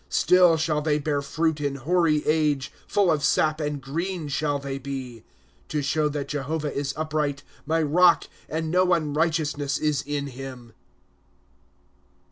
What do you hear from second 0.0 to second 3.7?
1* Still shall they bear fruit in hoary age; Full of sap,